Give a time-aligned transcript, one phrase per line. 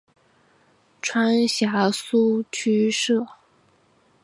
[0.99, 3.23] 川陕苏区设。